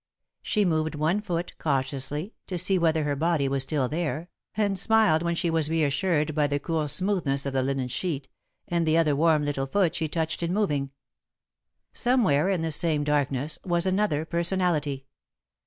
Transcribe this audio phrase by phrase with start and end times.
[0.41, 5.21] She moved one foot, cautiously, to see whether her body was still there, and smiled
[5.21, 8.27] when she was reassured by the cool smoothness of the linen sheet,
[8.67, 10.89] and the other warm little foot she touched in moving.
[11.93, 15.05] Somewhere, in this same darkness, was another personality.